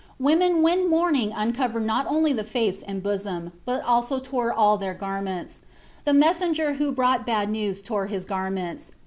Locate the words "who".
6.73-6.91